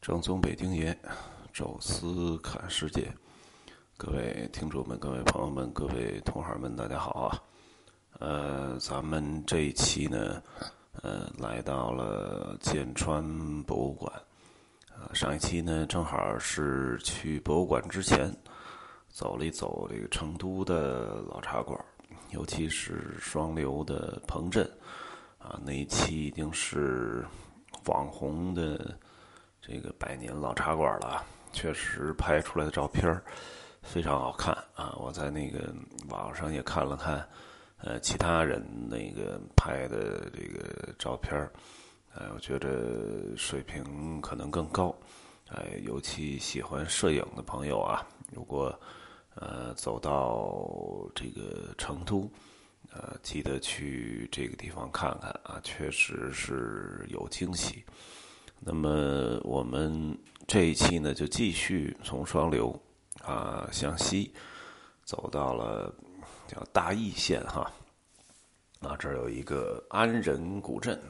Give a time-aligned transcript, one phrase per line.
[0.00, 0.96] 正宗北京爷，
[1.52, 3.12] 宙斯看世界。
[3.98, 7.42] 各位听众们、各位朋友们、各位同行们，大家好啊！
[8.18, 10.42] 呃，咱们这一期呢，
[11.02, 13.22] 呃，来到了剑川
[13.64, 14.10] 博物馆。
[14.88, 18.34] 呃，上一期呢，正好是去博物馆之前，
[19.10, 21.78] 走了一走这个成都的老茶馆，
[22.30, 24.66] 尤其是双流的彭镇
[25.36, 27.22] 啊，那一期已经是
[27.84, 28.98] 网红的。
[29.62, 33.22] 这个百年老茶馆了，确实拍出来的照片
[33.82, 34.96] 非常好看啊！
[34.98, 35.72] 我在那个
[36.08, 37.28] 网上也看了看，
[37.78, 41.38] 呃，其他人那个拍的这个照片
[42.14, 44.96] 呃，我觉得水平可能更高。
[45.50, 48.78] 哎，尤其喜欢摄影的朋友啊，如果
[49.34, 50.66] 呃走到
[51.14, 52.30] 这个成都，
[52.92, 57.84] 呃，记得去这个地方看看啊，确实是有惊喜。
[58.62, 62.78] 那么我们这一期呢，就继续从双流
[63.22, 64.34] 啊向西
[65.02, 65.90] 走到了
[66.46, 67.72] 叫大邑县哈。
[68.80, 71.00] 啊，这儿有一个安仁古镇，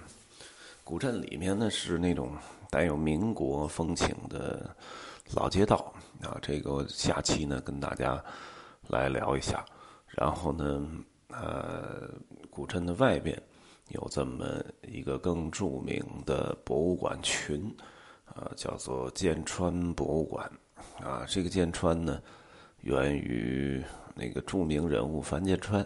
[0.85, 2.37] 古镇里面呢是那种
[2.71, 4.75] 带有民国风情的
[5.35, 5.93] 老街道
[6.23, 6.39] 啊。
[6.41, 8.23] 这个下期呢跟大家
[8.89, 9.65] 来聊一下。
[10.07, 10.89] 然后呢，
[11.31, 12.09] 呃，
[12.49, 13.41] 古镇的外边。
[13.91, 17.75] 有这么一个更著名的博物馆群，
[18.25, 20.51] 啊，叫做剑川博物馆，
[21.03, 22.23] 啊，这个剑川呢，
[22.83, 23.83] 源于
[24.15, 25.85] 那个著名人物樊建川，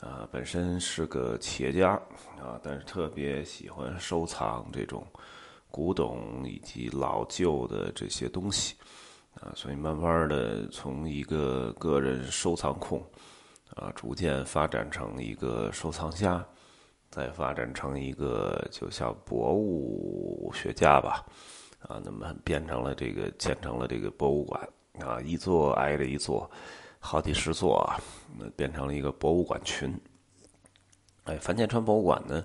[0.00, 1.92] 啊，本身是个企业家，
[2.40, 5.06] 啊，但是特别喜欢收藏这种
[5.70, 8.74] 古董以及老旧的这些东西，
[9.34, 13.00] 啊，所以慢慢的从一个个人收藏控，
[13.76, 16.44] 啊，逐渐发展成一个收藏家。
[17.12, 21.22] 再发展成一个就像博物学家吧，
[21.86, 24.66] 啊，那么变成了这个建成了这个博物馆
[24.98, 26.50] 啊，一座挨着一座，
[26.98, 28.00] 好几十座啊，
[28.38, 29.94] 那变成了一个博物馆群。
[31.24, 32.42] 哎，樊建川博物馆呢，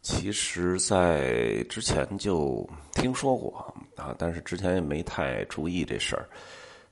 [0.00, 3.58] 其实在之前就听说过
[3.94, 6.26] 啊，但是之前也没太注意这事儿。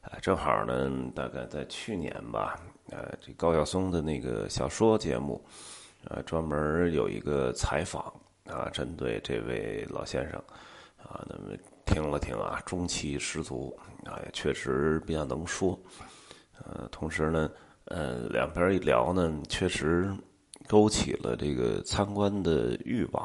[0.03, 2.61] 啊，正好呢，大概在去年吧，
[2.91, 5.43] 呃，这高晓松的那个小说节目。
[6.09, 8.05] 呃，专门有一个采访
[8.45, 10.39] 啊，针对这位老先生
[10.99, 15.79] 啊，那么听了听啊，中气十足啊，也确实比较能说。
[16.59, 17.51] 呃，同时呢，
[17.87, 20.11] 呃，两边一聊呢，确实
[20.69, 23.25] 勾起了这个参观的欲望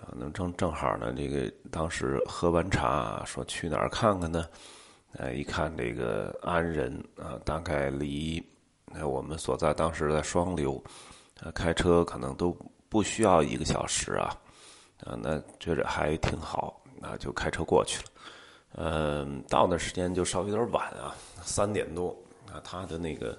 [0.00, 0.12] 啊。
[0.16, 4.46] 能正正好呢，这个当时喝完茶，说去哪儿看看呢？
[5.18, 8.42] 呃，一看这个安仁啊，大概离
[9.04, 10.82] 我们所在当时在双流。
[11.42, 12.56] 呃，开车可能都
[12.88, 14.38] 不需要一个小时啊，
[15.04, 18.08] 啊，那觉着还挺好，那就开车过去了。
[18.74, 22.16] 嗯，到那时间就稍微有点晚啊，三点多
[22.50, 23.36] 啊，他的那个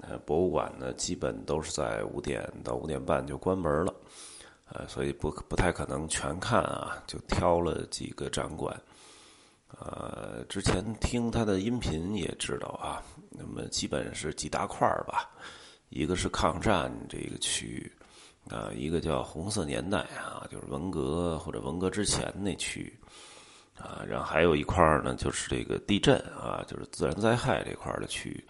[0.00, 3.94] 呃博物馆呢，基本都是在五点到五点半就关门了，
[4.72, 8.78] 呃，所以不不太可能全看啊，就挑了几个展馆。
[9.78, 15.30] 呃，之前听他的音频也知道啊，那么基本是几大块吧。
[15.90, 17.92] 一个是抗战这个区域，
[18.48, 22.98] 啊，一个叫红色年代啊，就是文革或者文革之前那区域，
[23.76, 28.44] 啊，然后还有一块呢，就是这个地震啊，就是自然灾害这块的区域，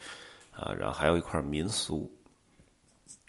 [0.53, 2.11] 啊，然后还有一块民俗，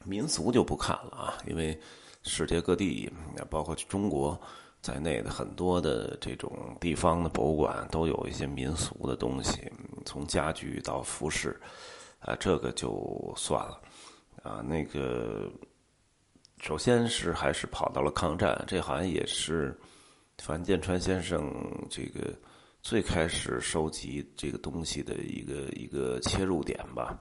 [0.03, 1.79] 民俗就不看了啊，因为
[2.23, 3.09] 世界各地，
[3.49, 4.39] 包括中国
[4.81, 9.71] 在内的很多的这种地方的博物馆都有一些民俗的东西，
[10.05, 11.57] 从家具到服饰，
[12.19, 13.79] 啊，这个就算了。
[14.43, 15.51] 啊，那个，
[16.59, 19.79] 首先是还是跑到了抗战，这好像也是
[20.39, 21.53] 樊建川先生
[21.89, 22.33] 这个
[22.81, 27.19] 最开始收集这个东西的一个一个切入点吧。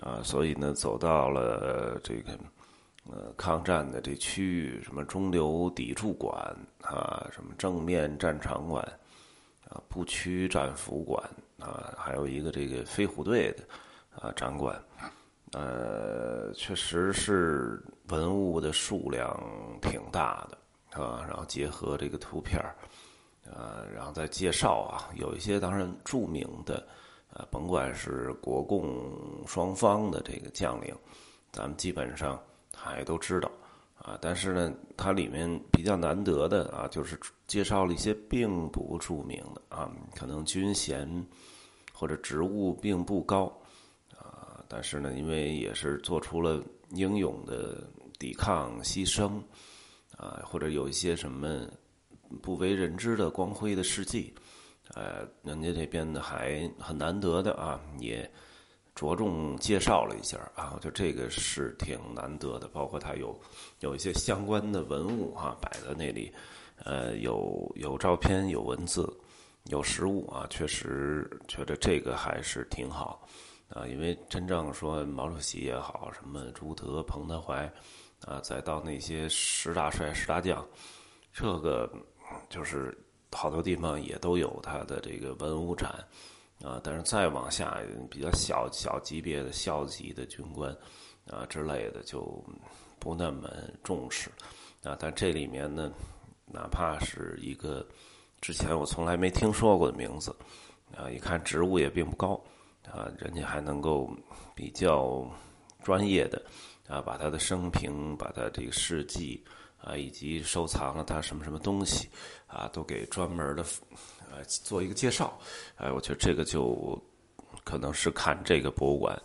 [0.00, 2.32] 啊，所以呢，走到了这个
[3.08, 6.34] 呃抗战的这区域，什么中流砥柱馆
[6.82, 8.82] 啊，什么正面战场馆
[9.68, 11.22] 啊，步区战俘馆
[11.60, 13.62] 啊，还有一个这个飞虎队的
[14.18, 14.82] 啊展馆。
[15.54, 19.40] 呃，确实是文物的数量
[19.80, 22.74] 挺大的，啊，然后结合这个图片儿，
[23.44, 26.84] 呃，然后再介绍啊，有一些当然著名的，
[27.32, 29.08] 呃，甭管是国共
[29.46, 30.92] 双方的这个将领，
[31.52, 32.36] 咱们基本上
[32.76, 33.48] 还都知道，
[33.96, 37.16] 啊，但是呢，它里面比较难得的啊，就是
[37.46, 41.08] 介绍了一些并不著名的啊，可能军衔
[41.92, 43.56] 或者职务并不高。
[44.68, 47.88] 但是呢，因为也是做出了英勇的
[48.18, 49.40] 抵抗、牺牲，
[50.16, 51.68] 啊，或者有一些什么
[52.42, 54.34] 不为人知的光辉的事迹，
[54.94, 58.30] 呃，人家这边呢还很难得的啊，也
[58.94, 63.38] 着重介绍了一下啊，就这个是挺难得的，包括它有
[63.80, 66.32] 有一些相关的文物哈摆在那里，
[66.84, 69.12] 呃，有有照片，有文字，
[69.64, 73.26] 有实物啊，确实觉得这个还是挺好。
[73.74, 77.70] 啊，因为真正说毛主席也好，什么朱德、彭德怀。
[78.26, 80.66] 啊，再到那些十大帅、十大将，
[81.30, 81.92] 这个
[82.48, 82.96] 就是
[83.30, 85.90] 好多地方也都有他的这个文物展
[86.62, 86.80] 啊。
[86.82, 87.78] 但是再往下
[88.08, 90.74] 比较小小级别的校级的军官
[91.30, 92.42] 啊之类的，就
[92.98, 93.50] 不那么
[93.82, 94.30] 重视
[94.82, 94.96] 啊。
[94.98, 95.92] 但这里面呢，
[96.46, 97.86] 哪怕是一个
[98.40, 100.34] 之前我从来没听说过的名字
[100.96, 102.42] 啊，一看职务也并不高
[102.90, 104.10] 啊，人家还能够
[104.54, 105.28] 比较
[105.82, 106.42] 专业的。
[106.86, 109.42] 啊，把他的生平，把他这个事迹
[109.78, 112.10] 啊，以及收藏了他什么什么东西
[112.46, 113.64] 啊，都给专门的
[114.30, 115.32] 呃做一个介绍。
[115.76, 117.02] 哎，我觉得这个就
[117.64, 119.18] 可能是看这个博物馆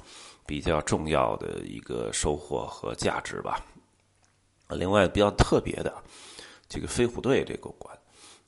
[0.48, 3.62] 比较重要的一个收获和价值吧。
[4.70, 6.02] 另外比较特别的
[6.70, 7.94] 这个飞虎队这个馆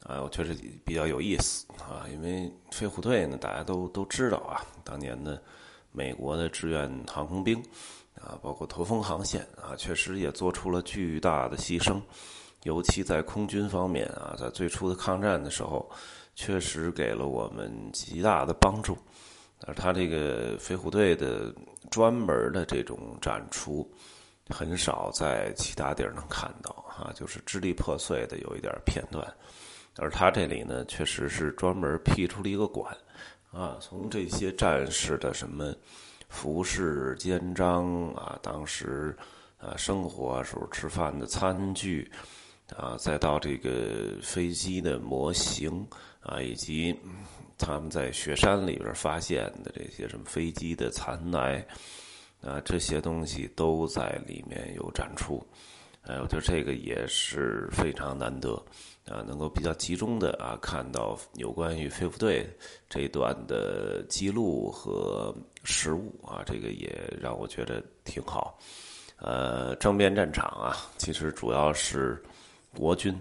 [0.04, 0.54] 啊，我觉得
[0.86, 5.42] 比较有意思啊，因为飞虎队呢，大家都都知道啊，当年的
[5.92, 7.64] 美国的志愿航空兵。
[8.22, 12.00] 啊，包括驼峰航线啊，确实也做出了巨大的牺牲，
[12.64, 15.90] 尤其在空军方面啊，在最初的抗战的时候，
[16.36, 18.96] 确实给了我们极大的帮助。
[19.66, 21.52] 而他这个飞虎队的
[21.90, 23.90] 专门的这种展出，
[24.50, 29.26] 很少在其他地儿能看到啊，就是支离破碎的有一点片段。
[29.98, 32.96] 而他这里呢，确实是专门辟出了一个馆
[33.52, 35.74] 啊，从这些战士的什么。
[36.34, 39.14] 服饰、肩章啊，当时
[39.58, 42.10] 啊生活时候吃饭的餐具
[42.74, 45.86] 啊，再到这个飞机的模型
[46.22, 46.98] 啊，以及
[47.58, 51.62] 他们在雪山里边发现的这些什么飞机的残骸
[52.42, 55.46] 啊，这些东西都在里面有展出。
[56.04, 58.56] 哎，我觉得这个也是非常难得
[59.12, 62.50] 啊，能够比较集中的啊看到有关于飞虎队
[62.88, 65.36] 这一段的记录和
[65.66, 68.58] 实物啊，这个也让我觉得挺好。
[69.18, 72.24] 呃，正面战场啊，其实主要是
[72.74, 73.14] 国军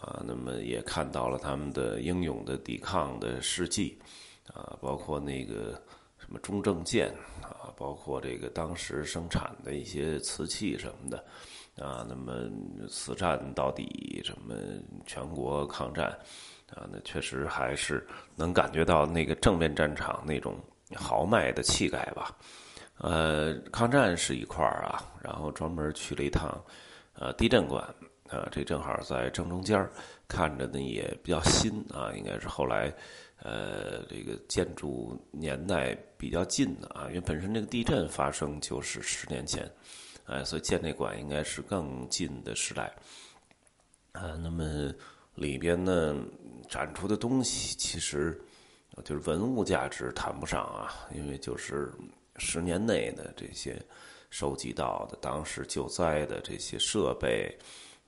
[0.00, 3.98] 啊，那么也看到了他们的英勇的抵抗的事迹
[4.54, 5.72] 啊，包括那个
[6.18, 7.08] 什么中正舰
[7.42, 11.24] 啊，包括这个当时生产的一些瓷器什么的。
[11.78, 12.32] 啊，那么
[12.88, 14.54] 此战到底什么
[15.04, 16.06] 全国抗战
[16.74, 16.88] 啊？
[16.90, 20.58] 那确实还是能感觉到那个正面战场那种
[20.94, 22.34] 豪迈的气概吧。
[22.98, 26.58] 呃，抗战是一块儿啊，然后专门去了一趟
[27.12, 27.84] 呃地震馆
[28.30, 29.86] 啊，这正好在正中间
[30.26, 32.90] 看着呢也比较新啊，应该是后来
[33.42, 39.70] 呃这个建筑年代比较近的啊，因为本身这个地震发生就是十年前。
[40.26, 42.92] 哎，所以建这馆应该是更近的时代，
[44.12, 44.92] 啊，那么
[45.36, 46.16] 里边呢
[46.68, 48.40] 展出的东西其实
[49.04, 51.92] 就是文物价值谈不上啊，因为就是
[52.36, 53.80] 十年内的这些
[54.30, 57.56] 收集到的当时救灾的这些设备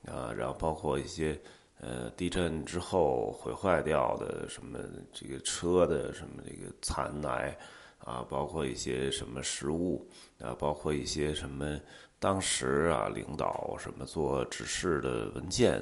[0.05, 1.39] 啊，然后包括一些
[1.79, 4.77] 呃地震之后毁坏掉的什么
[5.13, 7.55] 这个车的什么这个残骸
[7.99, 10.07] 啊，包括一些什么实物
[10.39, 11.79] 啊，包括一些什么。
[12.21, 15.81] 当时啊，领导什么做指示的文件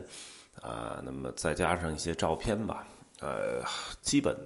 [0.61, 2.87] 啊，那么再加上一些照片吧，
[3.21, 3.63] 呃，
[4.03, 4.37] 基本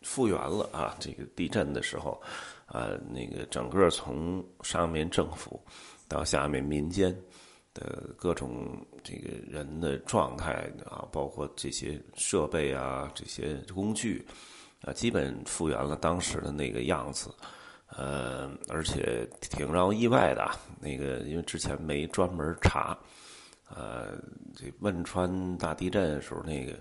[0.00, 0.96] 复原了啊。
[0.98, 2.18] 这个地震的时候，
[2.64, 5.60] 啊，那个整个从上面政府
[6.08, 7.14] 到下面民间
[7.74, 14.26] 的各种这个人的状态啊，包括这些设备啊、这些工具
[14.86, 17.30] 啊，基本复原了当时的那个样子。
[17.88, 20.50] 呃，而且挺让我意外的，
[20.80, 22.98] 那个因为之前没专门查，
[23.68, 24.18] 呃，
[24.56, 26.72] 这汶川大地震的时候，那个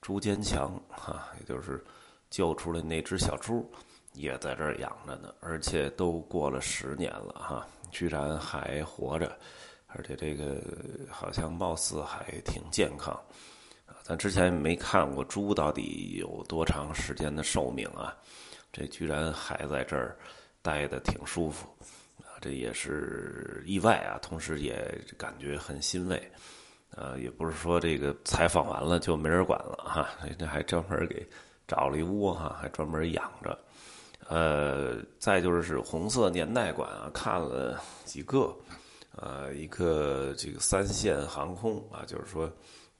[0.00, 1.84] 朱坚强哈，也就是
[2.30, 3.70] 救出来那只小猪，
[4.14, 9.38] 也在这儿养着呢，而且都过了十年了哈，居然还活着，
[9.88, 10.58] 而且这个
[11.10, 13.14] 好像貌似还挺健康，
[14.02, 18.16] 咱之前没看过猪到底有多长时间的寿命啊。
[18.72, 20.16] 这居然还在这儿
[20.62, 21.66] 待的挺舒服
[22.20, 22.38] 啊！
[22.40, 26.30] 这也是意外啊，同时也感觉很欣慰。
[26.92, 31.26] 呃，也不是说这个采访完了就没人管了哈，人家还专门给
[31.66, 33.58] 找了一窝哈，还专门养着。
[34.28, 38.54] 呃，再就是红色年代馆啊，看了几个，
[39.16, 42.48] 呃，一个这个三线航空啊，就是说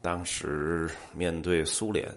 [0.02, 2.10] 当时面对苏联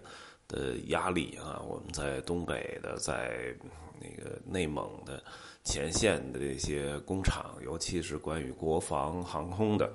[0.47, 3.55] 的压力啊，我们在东北的，在
[3.99, 5.23] 那个内蒙的
[5.63, 9.91] 前线的这些工厂，尤其是关于国防航空的，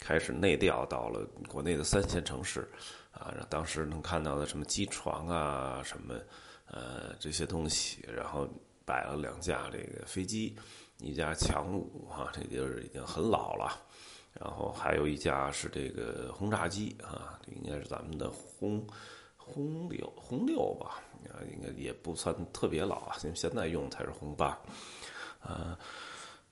[0.00, 2.68] 开始内调到了国内的三线城市
[3.12, 3.34] 啊。
[3.48, 6.14] 当时能看到的什么机床啊，什么
[6.66, 8.48] 呃这些东西，然后
[8.84, 10.56] 摆了两架这个飞机，
[10.98, 13.78] 一架强五啊，这就是已经很老了。
[14.42, 18.82] 然后还有一架是这个轰炸机啊，这应该是咱们的轰
[19.36, 24.58] 轰六轰六吧，啊，应该也不算特别老啊，现现在用才是轰八，
[25.40, 25.78] 啊，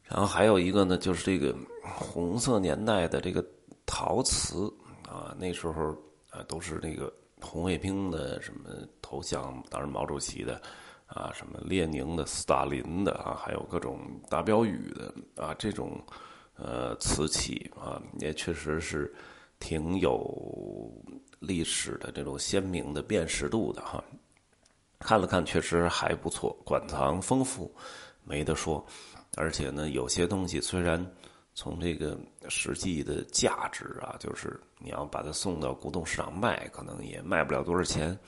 [0.03, 3.43] 然后还有一个呢，就是这个红色年代的这个
[3.87, 4.71] 陶瓷
[5.09, 5.97] 啊，那时候
[6.29, 8.69] 啊都是那个红卫兵的什么
[9.01, 10.61] 头像，当然毛主席的
[11.07, 15.99] 啊，什么列宁的、斯大林的啊，还有各种大标语的啊，这种。
[16.59, 19.15] 呃，瓷器啊，也确实是
[19.61, 20.93] 挺有
[21.39, 24.03] 历史的这种鲜明的辨识度的哈。
[24.99, 27.73] 看了看，确实还不错，馆藏丰富，
[28.25, 28.85] 没得说。
[29.37, 31.05] 而且呢，有些东西虽然
[31.55, 38.19] 从这个实际的价值啊，就是你要把它送到古董市场卖，可能也卖不了多少钱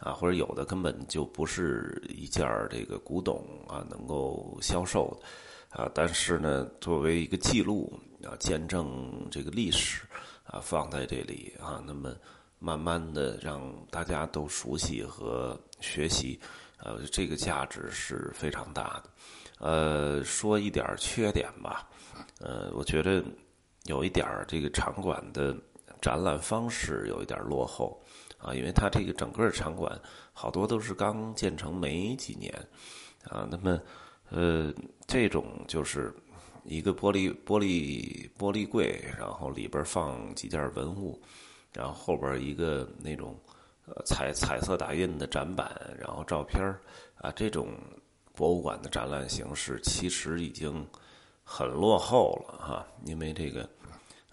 [0.00, 5.18] 啊，或者有的根本就不是一件这个古董啊能够销售。
[5.70, 10.02] 啊，但是呢，作为一个记录啊，见证这个历史
[10.44, 12.12] 啊，放在这里啊，那么
[12.58, 16.40] 慢慢的让大家都熟悉和学习，
[16.78, 19.10] 呃，这个价值是非常大的。
[19.60, 21.88] 呃，说一点缺点吧，
[22.40, 23.22] 呃，我觉得
[23.84, 25.56] 有一点这个场馆的
[26.00, 28.02] 展览方式有一点落后
[28.38, 29.96] 啊，因为它这个整个场馆
[30.32, 32.52] 好多都是刚建成没几年
[33.22, 33.80] 啊，那么。
[34.30, 34.72] 呃，
[35.06, 36.14] 这种就是
[36.64, 41.20] 一个玻璃玻璃玻璃柜，然后里边放几件文物，
[41.72, 43.36] 然后后边一个那种
[43.86, 45.68] 呃彩彩色打印的展板，
[45.98, 46.62] 然后照片
[47.16, 47.74] 啊，这种
[48.34, 50.86] 博物馆的展览形式其实已经
[51.42, 52.86] 很落后了哈。
[53.04, 53.68] 因为这个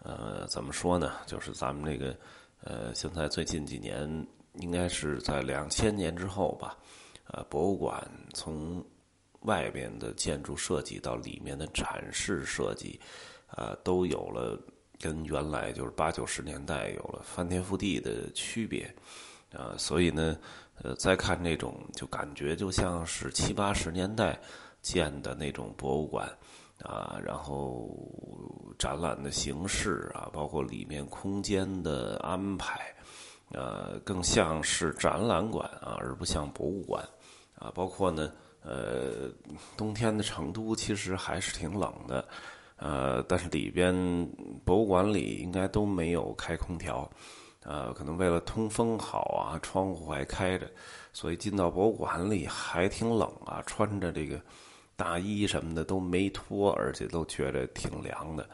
[0.03, 1.13] 呃，怎么说呢？
[1.25, 2.15] 就是咱们这个
[2.63, 6.77] 呃，现在最近几年，应该是在两千年之后吧，
[7.31, 8.85] 呃，博物馆从
[9.41, 12.99] 外边的建筑设计到里面的展示设计，
[13.47, 14.59] 啊，都有了
[14.99, 18.93] 跟原来就是八九十年代有了翻天覆地的区别，
[19.53, 20.37] 啊，所以呢，
[20.81, 24.37] 呃，再看那种就感觉就像是七八十年代
[24.81, 26.27] 建的那种博物馆，
[26.81, 27.95] 啊，然后
[28.77, 32.93] 展览的形式啊，包括里面空间的安排，
[33.51, 37.07] 呃，更像是展览馆啊，而不像博物馆，
[37.55, 38.33] 啊，包括呢。
[38.69, 39.31] 呃，
[39.77, 42.27] 冬天的成都其实还是挺冷的，
[42.75, 43.95] 呃，但是里边
[44.65, 47.09] 博物馆里应该都没有开空调，
[47.63, 50.69] 呃，可能为了通风好啊，窗户还开着，
[51.13, 54.37] 所以进到博物馆里还挺冷啊，穿着这个
[54.97, 58.49] 大衣什么的都没脱，而且都觉得挺凉的，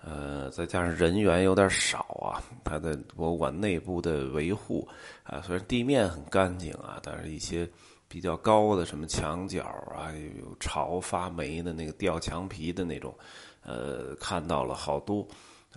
[0.00, 4.86] 呃，再加上人员有点少啊，它的博物馆内部的维护
[5.24, 7.68] 啊，虽然地面很干净啊，但是一些。
[8.08, 9.62] 比较高的什么墙角
[9.94, 13.16] 啊，有潮发霉的那个掉墙皮的那种，
[13.62, 15.26] 呃，看到了好多，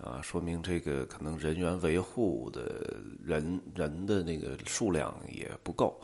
[0.01, 5.99] 啊，说明这个可能人员维护的人人的那个数量也不够，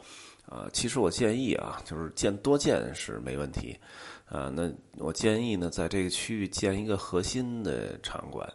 [0.47, 3.77] 啊，其实我建议啊，就是建多建是没问题，
[4.25, 8.51] 啊，那我建议呢，在这个区域建一个核心的场馆。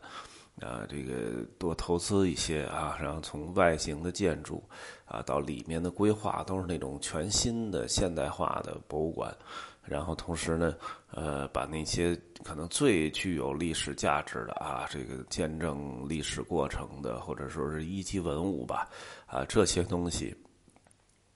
[0.61, 4.63] 啊，这个多投资一些啊，然后从外形的建筑
[5.05, 9.35] 啊到里面的规划，都是那种全新的现代化的博物馆。
[9.83, 10.77] 然后同时呢，
[11.11, 18.89] 呃，把那些可能最具有历史价值的啊，这个见证历史过程的，或者说是一级文物吧，
[19.27, 20.37] 啊，这些东西，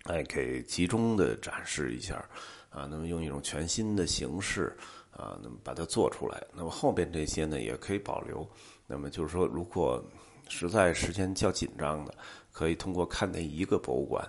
[0.04, 2.16] 哎，给集中的展示一下
[2.69, 4.76] 啊，那么用一种全新的形式
[5.11, 6.40] 啊，那么把它做出来。
[6.54, 8.47] 那么后边这些呢，也可以保留。
[8.87, 10.03] 那么就是说，如果
[10.49, 12.14] 实在时间较紧张的，
[12.53, 14.23] 可以通过看那一个博物馆，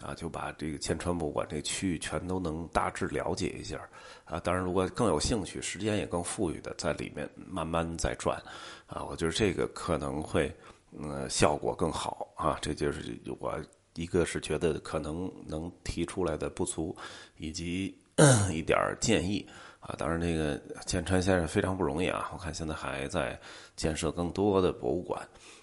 [0.00, 3.80] 啊，就把这个千川博物馆这区域全都能大致了解一下，
[4.24, 8.40] 啊，当然如果更有兴趣，时间也更富裕的，在里面慢慢再转，
[8.86, 10.54] 啊，我觉得这个可能会，
[10.92, 13.58] 嗯，效果更好啊，这就是我
[13.94, 16.94] 一个是觉得可能能提出来的不足，
[17.38, 17.98] 以及
[18.52, 19.48] 一点建议。
[19.82, 22.30] 啊，当然，这个建川先生非常不容易啊！
[22.32, 23.38] 我看现在还在
[23.74, 25.20] 建设更多的博物馆，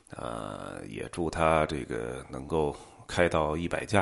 [0.10, 2.76] 呃，也祝他这个能够
[3.08, 4.02] 开到一百家，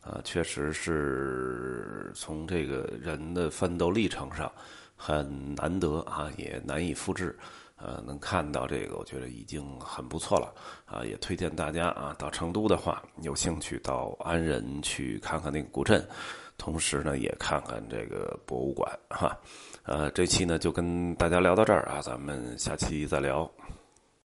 [0.00, 4.50] 啊，确实是从这个人的奋斗历程上
[4.96, 7.38] 很难得啊，也难以复制，
[7.76, 10.52] 呃，能看到这个，我觉得已经很不错了
[10.84, 11.04] 啊！
[11.04, 16.04] 也推荐大家啊，到成都的话，有兴趣到安仁去看看那个古镇，
[16.56, 19.36] 同时呢，也看看这个博物馆哈。
[19.84, 23.50] 呃，这期呢就跟大家聊到这儿啊，咱们下期再聊。